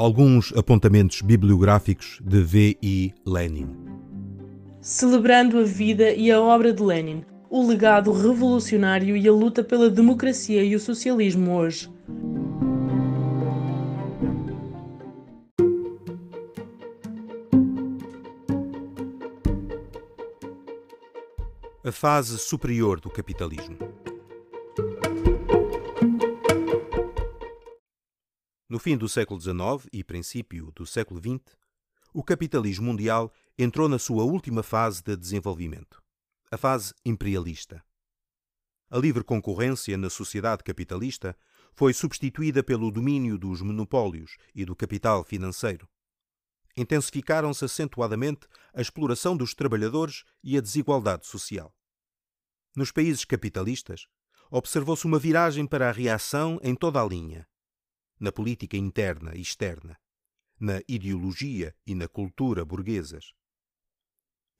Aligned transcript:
Alguns 0.00 0.52
apontamentos 0.56 1.22
bibliográficos 1.22 2.20
de 2.22 2.38
V.I. 2.38 3.12
Lenin. 3.26 3.66
Celebrando 4.80 5.58
a 5.58 5.64
vida 5.64 6.12
e 6.12 6.30
a 6.30 6.40
obra 6.40 6.72
de 6.72 6.80
Lenin, 6.80 7.24
o 7.50 7.66
legado 7.66 8.12
revolucionário 8.12 9.16
e 9.16 9.26
a 9.26 9.32
luta 9.32 9.64
pela 9.64 9.90
democracia 9.90 10.62
e 10.62 10.76
o 10.76 10.78
socialismo 10.78 11.52
hoje. 11.56 11.90
A 21.84 21.90
fase 21.90 22.38
superior 22.38 23.00
do 23.00 23.10
capitalismo. 23.10 23.97
No 28.78 28.80
fim 28.80 28.96
do 28.96 29.08
século 29.08 29.40
XIX 29.40 29.88
e 29.92 30.04
princípio 30.04 30.70
do 30.70 30.86
século 30.86 31.18
XX, 31.18 31.56
o 32.14 32.22
capitalismo 32.22 32.86
mundial 32.86 33.34
entrou 33.58 33.88
na 33.88 33.98
sua 33.98 34.22
última 34.22 34.62
fase 34.62 35.02
de 35.02 35.16
desenvolvimento, 35.16 36.00
a 36.48 36.56
fase 36.56 36.94
imperialista. 37.04 37.82
A 38.88 38.96
livre 38.96 39.24
concorrência 39.24 39.98
na 39.98 40.08
sociedade 40.08 40.62
capitalista 40.62 41.36
foi 41.74 41.92
substituída 41.92 42.62
pelo 42.62 42.92
domínio 42.92 43.36
dos 43.36 43.62
monopólios 43.62 44.36
e 44.54 44.64
do 44.64 44.76
capital 44.76 45.24
financeiro. 45.24 45.88
Intensificaram-se 46.76 47.64
acentuadamente 47.64 48.46
a 48.72 48.80
exploração 48.80 49.36
dos 49.36 49.54
trabalhadores 49.54 50.22
e 50.40 50.56
a 50.56 50.60
desigualdade 50.60 51.26
social. 51.26 51.74
Nos 52.76 52.92
países 52.92 53.24
capitalistas, 53.24 54.06
observou-se 54.48 55.04
uma 55.04 55.18
viragem 55.18 55.66
para 55.66 55.88
a 55.88 55.92
reação 55.92 56.60
em 56.62 56.76
toda 56.76 57.02
a 57.02 57.04
linha 57.04 57.44
na 58.18 58.32
política 58.32 58.76
interna 58.76 59.34
e 59.34 59.40
externa, 59.40 59.98
na 60.58 60.80
ideologia 60.88 61.74
e 61.86 61.94
na 61.94 62.08
cultura 62.08 62.64
burguesas. 62.64 63.32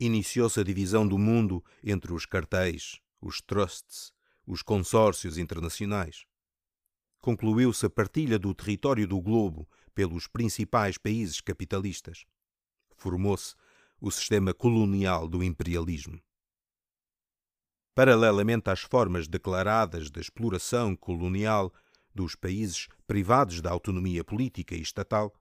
Iniciou-se 0.00 0.60
a 0.60 0.62
divisão 0.62 1.06
do 1.06 1.18
mundo 1.18 1.64
entre 1.82 2.12
os 2.12 2.24
cartéis, 2.24 3.00
os 3.20 3.40
trusts, 3.40 4.12
os 4.46 4.62
consórcios 4.62 5.36
internacionais. 5.36 6.24
Concluiu-se 7.20 7.84
a 7.84 7.90
partilha 7.90 8.38
do 8.38 8.54
território 8.54 9.06
do 9.06 9.20
globo 9.20 9.68
pelos 9.94 10.28
principais 10.28 10.96
países 10.96 11.40
capitalistas. 11.40 12.24
Formou-se 12.96 13.56
o 14.00 14.10
sistema 14.10 14.54
colonial 14.54 15.26
do 15.26 15.42
imperialismo. 15.42 16.22
Paralelamente 17.94 18.70
às 18.70 18.80
formas 18.80 19.26
declaradas 19.26 20.08
de 20.08 20.20
exploração 20.20 20.94
colonial 20.94 21.74
dos 22.18 22.34
países 22.34 22.88
privados 23.06 23.60
da 23.60 23.70
autonomia 23.70 24.24
política 24.24 24.74
e 24.74 24.82
estatal, 24.82 25.32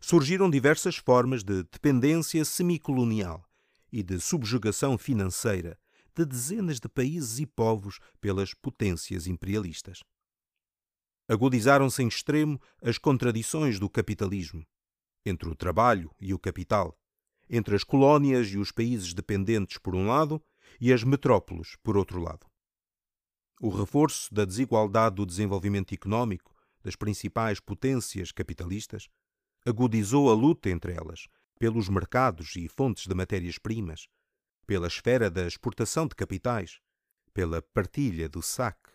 surgiram 0.00 0.50
diversas 0.50 0.96
formas 0.96 1.44
de 1.44 1.62
dependência 1.62 2.44
semicolonial 2.44 3.44
e 3.92 4.02
de 4.02 4.18
subjugação 4.18 4.98
financeira 4.98 5.78
de 6.16 6.24
dezenas 6.24 6.80
de 6.80 6.88
países 6.88 7.38
e 7.38 7.46
povos 7.46 8.00
pelas 8.20 8.52
potências 8.52 9.28
imperialistas. 9.28 10.02
Agudizaram-se 11.28 12.02
em 12.02 12.08
extremo 12.08 12.60
as 12.82 12.98
contradições 12.98 13.78
do 13.78 13.88
capitalismo 13.88 14.66
entre 15.24 15.48
o 15.48 15.54
trabalho 15.54 16.10
e 16.20 16.34
o 16.34 16.38
capital, 16.40 16.98
entre 17.48 17.76
as 17.76 17.84
colónias 17.84 18.48
e 18.48 18.58
os 18.58 18.72
países 18.72 19.14
dependentes 19.14 19.78
por 19.78 19.94
um 19.94 20.08
lado 20.08 20.42
e 20.80 20.92
as 20.92 21.04
metrópoles 21.04 21.76
por 21.84 21.96
outro 21.96 22.20
lado. 22.20 22.49
O 23.62 23.68
reforço 23.68 24.32
da 24.32 24.46
desigualdade 24.46 25.16
do 25.16 25.26
desenvolvimento 25.26 25.92
económico 25.92 26.56
das 26.82 26.96
principais 26.96 27.60
potências 27.60 28.32
capitalistas 28.32 29.06
agudizou 29.66 30.30
a 30.30 30.34
luta 30.34 30.70
entre 30.70 30.94
elas 30.94 31.28
pelos 31.58 31.90
mercados 31.90 32.56
e 32.56 32.66
fontes 32.68 33.06
de 33.06 33.14
matérias-primas, 33.14 34.08
pela 34.66 34.86
esfera 34.86 35.30
da 35.30 35.46
exportação 35.46 36.06
de 36.06 36.14
capitais, 36.14 36.80
pela 37.34 37.60
partilha 37.60 38.30
do 38.30 38.40
saque. 38.40 38.94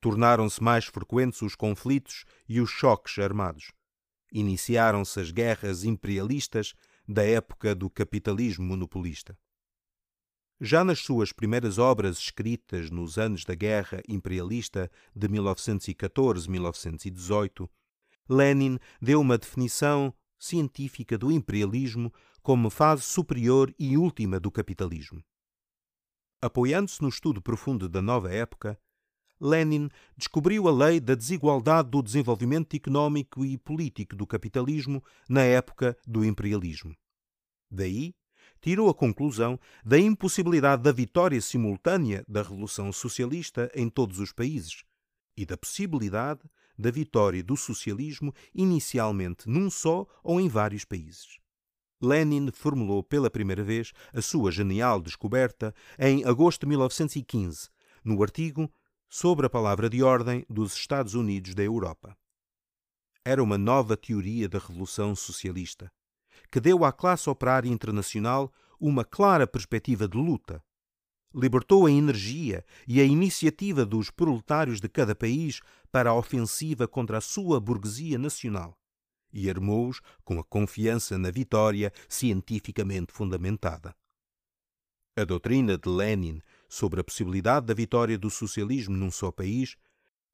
Tornaram-se 0.00 0.60
mais 0.60 0.86
frequentes 0.86 1.42
os 1.42 1.54
conflitos 1.54 2.24
e 2.48 2.60
os 2.60 2.70
choques 2.70 3.20
armados. 3.20 3.70
Iniciaram-se 4.32 5.20
as 5.20 5.30
guerras 5.30 5.84
imperialistas 5.84 6.74
da 7.06 7.24
época 7.24 7.72
do 7.72 7.88
capitalismo 7.88 8.66
monopolista. 8.66 9.38
Já 10.58 10.82
nas 10.82 11.00
suas 11.00 11.32
primeiras 11.32 11.76
obras 11.76 12.16
escritas 12.16 12.90
nos 12.90 13.18
anos 13.18 13.44
da 13.44 13.54
Guerra 13.54 14.00
Imperialista 14.08 14.90
de 15.14 15.28
1914-1918, 15.28 17.68
Lenin 18.26 18.78
deu 19.00 19.20
uma 19.20 19.36
definição 19.36 20.14
científica 20.38 21.18
do 21.18 21.30
imperialismo 21.30 22.10
como 22.42 22.70
fase 22.70 23.02
superior 23.02 23.70
e 23.78 23.98
última 23.98 24.40
do 24.40 24.50
capitalismo. 24.50 25.22
Apoiando-se 26.40 27.02
no 27.02 27.10
estudo 27.10 27.42
profundo 27.42 27.86
da 27.86 28.00
nova 28.00 28.32
época, 28.32 28.80
Lenin 29.38 29.90
descobriu 30.16 30.68
a 30.68 30.72
lei 30.72 31.00
da 31.00 31.14
desigualdade 31.14 31.90
do 31.90 32.02
desenvolvimento 32.02 32.74
económico 32.74 33.44
e 33.44 33.58
político 33.58 34.16
do 34.16 34.26
capitalismo 34.26 35.04
na 35.28 35.42
época 35.42 35.94
do 36.06 36.24
imperialismo. 36.24 36.96
Daí 37.70 38.14
tirou 38.60 38.88
a 38.88 38.94
conclusão 38.94 39.58
da 39.84 39.98
impossibilidade 39.98 40.82
da 40.82 40.92
vitória 40.92 41.40
simultânea 41.40 42.24
da 42.28 42.42
Revolução 42.42 42.92
Socialista 42.92 43.70
em 43.74 43.88
todos 43.88 44.18
os 44.18 44.32
países 44.32 44.84
e 45.36 45.44
da 45.44 45.56
possibilidade 45.56 46.40
da 46.78 46.90
vitória 46.90 47.42
do 47.42 47.56
socialismo 47.56 48.34
inicialmente 48.54 49.48
num 49.48 49.70
só 49.70 50.06
ou 50.22 50.40
em 50.40 50.48
vários 50.48 50.84
países. 50.84 51.38
Lenin 52.00 52.50
formulou 52.52 53.02
pela 53.02 53.30
primeira 53.30 53.64
vez 53.64 53.92
a 54.12 54.20
sua 54.20 54.52
genial 54.52 55.00
descoberta 55.00 55.74
em 55.98 56.24
agosto 56.24 56.60
de 56.60 56.66
1915, 56.66 57.70
no 58.04 58.22
artigo 58.22 58.70
Sobre 59.08 59.46
a 59.46 59.50
Palavra 59.50 59.88
de 59.88 60.02
Ordem 60.02 60.44
dos 60.48 60.74
Estados 60.74 61.14
Unidos 61.14 61.54
da 61.54 61.62
Europa. 61.62 62.16
Era 63.24 63.42
uma 63.42 63.56
nova 63.56 63.96
teoria 63.96 64.48
da 64.48 64.58
Revolução 64.58 65.16
Socialista, 65.16 65.90
que 66.50 66.60
deu 66.60 66.84
à 66.84 66.92
classe 66.92 67.28
operária 67.28 67.68
internacional 67.68 68.52
uma 68.80 69.04
clara 69.04 69.46
perspectiva 69.46 70.06
de 70.06 70.16
luta. 70.16 70.62
Libertou 71.34 71.86
a 71.86 71.90
energia 71.90 72.64
e 72.86 73.00
a 73.00 73.04
iniciativa 73.04 73.84
dos 73.84 74.10
proletários 74.10 74.80
de 74.80 74.88
cada 74.88 75.14
país 75.14 75.60
para 75.90 76.10
a 76.10 76.14
ofensiva 76.14 76.86
contra 76.88 77.18
a 77.18 77.20
sua 77.20 77.60
burguesia 77.60 78.18
nacional 78.18 78.78
e 79.32 79.50
armou-os 79.50 80.00
com 80.24 80.38
a 80.38 80.44
confiança 80.44 81.18
na 81.18 81.30
vitória 81.30 81.92
cientificamente 82.08 83.12
fundamentada. 83.12 83.94
A 85.14 85.24
doutrina 85.24 85.76
de 85.76 85.88
Lenin 85.88 86.40
sobre 86.68 87.00
a 87.00 87.04
possibilidade 87.04 87.66
da 87.66 87.74
vitória 87.74 88.18
do 88.18 88.30
socialismo 88.30 88.96
num 88.96 89.10
só 89.10 89.30
país 89.30 89.76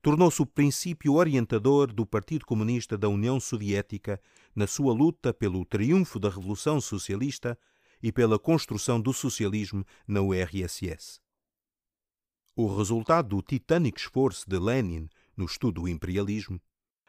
tornou-se 0.03 0.43
o 0.43 0.47
princípio 0.47 1.15
orientador 1.15 1.93
do 1.93 2.05
Partido 2.05 2.45
Comunista 2.45 2.99
da 2.99 3.09
União 3.09 3.39
Soviética 3.39 4.21
na 4.55 4.67
sua 4.67 4.93
luta 4.93 5.33
pelo 5.33 5.65
triunfo 5.65 6.19
da 6.19 6.29
Revolução 6.29 6.81
Socialista 6.81 7.57
e 8.03 8.11
pela 8.11 8.37
construção 8.37 9.01
do 9.01 9.13
socialismo 9.13 9.87
na 10.07 10.21
URSS. 10.21 11.21
O 12.57 12.77
resultado 12.77 13.37
do 13.37 13.43
titânico 13.43 13.99
esforço 13.99 14.45
de 14.51 14.59
Lenin 14.59 15.09
no 15.37 15.47
estudo 15.47 15.83
do 15.83 15.89
imperialismo 15.89 16.61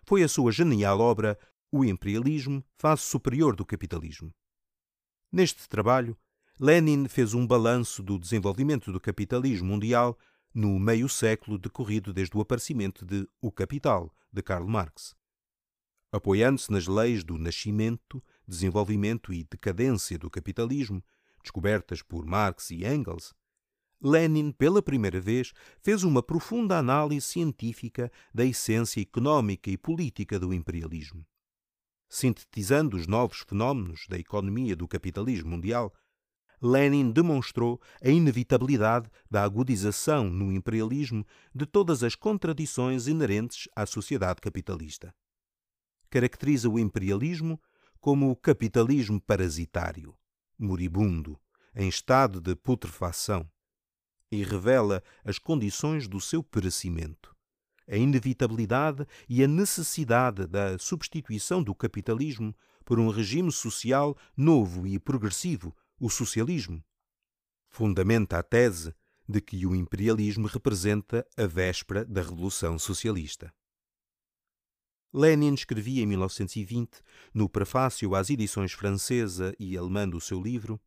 foi 0.05 0.21
a 0.21 0.27
sua 0.27 0.51
genial 0.51 0.99
obra 0.99 1.37
O 1.71 1.83
Imperialismo, 1.83 2.63
Fase 2.77 3.01
Superior 3.01 3.55
do 3.55 3.65
Capitalismo. 3.65 4.31
Neste 5.31 5.67
trabalho, 5.67 6.15
Lenin 6.59 7.07
fez 7.07 7.33
um 7.33 7.47
balanço 7.47 8.03
do 8.03 8.19
desenvolvimento 8.19 8.91
do 8.91 8.99
capitalismo 8.99 9.67
mundial 9.67 10.15
no 10.53 10.77
meio 10.79 11.09
século 11.09 11.57
decorrido 11.57 12.13
desde 12.13 12.37
o 12.37 12.41
aparecimento 12.41 13.05
de 13.05 13.27
O 13.41 13.51
Capital, 13.51 14.13
de 14.31 14.41
Karl 14.41 14.67
Marx. 14.67 15.15
Apoiando-se 16.11 16.71
nas 16.71 16.87
leis 16.87 17.23
do 17.23 17.37
nascimento, 17.37 18.23
desenvolvimento 18.47 19.33
e 19.33 19.43
decadência 19.43 20.17
do 20.19 20.29
capitalismo, 20.29 21.03
descobertas 21.41 22.03
por 22.03 22.25
Marx 22.25 22.69
e 22.69 22.85
Engels, 22.85 23.33
Lenin, 24.03 24.51
pela 24.51 24.81
primeira 24.81 25.21
vez, 25.21 25.53
fez 25.81 26.03
uma 26.03 26.21
profunda 26.21 26.77
análise 26.77 27.25
científica 27.25 28.11
da 28.33 28.43
essência 28.43 28.99
económica 28.99 29.69
e 29.71 29.77
política 29.77 30.37
do 30.37 30.53
imperialismo. 30.53 31.25
Sintetizando 32.09 32.97
os 32.97 33.07
novos 33.07 33.39
fenómenos 33.47 34.05
da 34.09 34.19
economia 34.19 34.75
do 34.75 34.89
capitalismo 34.89 35.51
mundial, 35.51 35.93
Lenin 36.65 37.11
demonstrou 37.11 37.81
a 38.01 38.07
inevitabilidade 38.07 39.09
da 39.29 39.43
agudização 39.43 40.29
no 40.29 40.49
imperialismo 40.49 41.25
de 41.53 41.65
todas 41.65 42.03
as 42.03 42.15
contradições 42.15 43.05
inerentes 43.05 43.67
à 43.75 43.85
sociedade 43.85 44.39
capitalista. 44.39 45.13
Caracteriza 46.09 46.69
o 46.69 46.79
imperialismo 46.79 47.61
como 47.99 48.31
o 48.31 48.35
capitalismo 48.35 49.19
parasitário, 49.19 50.15
moribundo, 50.57 51.37
em 51.75 51.89
estado 51.89 52.39
de 52.39 52.55
putrefação, 52.55 53.45
e 54.31 54.41
revela 54.41 55.03
as 55.25 55.37
condições 55.37 56.07
do 56.07 56.21
seu 56.21 56.41
perecimento, 56.41 57.35
a 57.89 57.97
inevitabilidade 57.97 59.05
e 59.27 59.43
a 59.43 59.47
necessidade 59.49 60.47
da 60.47 60.77
substituição 60.77 61.61
do 61.61 61.75
capitalismo 61.75 62.55
por 62.85 63.01
um 63.01 63.09
regime 63.09 63.51
social 63.51 64.17
novo 64.37 64.87
e 64.87 64.97
progressivo, 64.97 65.75
o 66.03 66.09
socialismo. 66.09 66.83
Fundamenta 67.69 68.37
a 68.37 68.43
tese 68.43 68.93
de 69.25 69.39
que 69.39 69.65
o 69.65 69.73
imperialismo 69.73 70.47
representa 70.47 71.25
a 71.37 71.47
véspera 71.47 72.03
da 72.03 72.21
Revolução 72.21 72.77
Socialista. 72.77 73.53
Lenin 75.13 75.53
escrevia 75.53 76.03
em 76.03 76.05
1920, 76.05 77.01
no 77.33 77.47
prefácio 77.47 78.13
às 78.15 78.29
edições 78.29 78.73
francesa 78.73 79.55
e 79.57 79.77
alemã 79.77 80.09
do 80.09 80.19
seu 80.19 80.41
livro, 80.41 80.77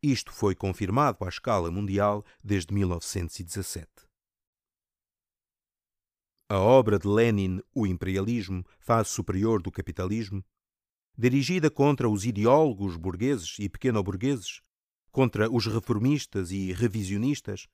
isto 0.00 0.30
foi 0.32 0.54
confirmado 0.54 1.24
à 1.24 1.28
escala 1.28 1.68
mundial 1.68 2.24
desde 2.44 2.72
1917. 2.72 3.88
A 6.48 6.60
obra 6.60 7.00
de 7.00 7.08
Lenin, 7.08 7.60
O 7.74 7.84
Imperialismo, 7.84 8.64
fase 8.78 9.10
superior 9.10 9.60
do 9.60 9.72
capitalismo, 9.72 10.44
dirigida 11.16 11.70
contra 11.70 12.08
os 12.08 12.24
ideólogos 12.24 12.96
burgueses 12.96 13.56
e 13.58 13.68
pequeno-burgueses, 13.68 14.60
contra 15.10 15.50
os 15.50 15.66
reformistas 15.66 16.50
e 16.50 16.72
revisionistas, 16.72 17.66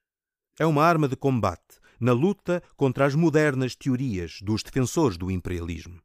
é 0.58 0.66
uma 0.66 0.84
arma 0.84 1.08
de 1.08 1.16
combate 1.16 1.80
na 1.98 2.12
luta 2.12 2.62
contra 2.76 3.06
as 3.06 3.14
modernas 3.14 3.74
teorias 3.74 4.38
dos 4.42 4.62
defensores 4.62 5.16
do 5.16 5.30
imperialismo. 5.30 5.98